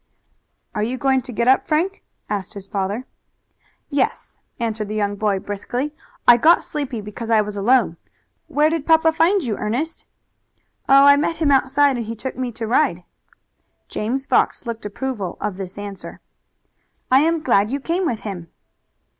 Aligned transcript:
"Are 0.73 0.81
you 0.81 0.97
going 0.97 1.21
to 1.21 1.31
get 1.31 1.47
up, 1.47 1.67
Frank?" 1.67 2.01
asked 2.27 2.55
his 2.55 2.65
father. 2.65 3.05
"Yes," 3.91 4.39
answered 4.59 4.87
the 4.87 4.95
young 4.95 5.15
boy 5.15 5.37
briskly. 5.37 5.93
"I 6.27 6.37
got 6.37 6.63
sleepy 6.63 7.01
because 7.01 7.29
I 7.29 7.41
was 7.41 7.55
alone. 7.55 7.97
Where 8.47 8.71
did 8.71 8.87
papa 8.87 9.11
find 9.11 9.43
you, 9.43 9.57
Ernest?" 9.59 10.05
"Oh, 10.89 11.05
I 11.05 11.17
met 11.17 11.35
him 11.37 11.51
outside 11.51 11.97
and 11.97 12.07
he 12.07 12.15
took 12.15 12.35
me 12.35 12.51
to 12.51 12.65
ride." 12.65 13.03
James 13.89 14.25
Fox 14.25 14.65
looked 14.65 14.87
approval 14.87 15.37
of 15.39 15.57
this 15.57 15.77
answer. 15.77 16.19
"I 17.11 17.19
am 17.19 17.43
glad 17.43 17.69
you 17.69 17.79
came 17.79 18.07
with 18.07 18.21
him." 18.21 18.47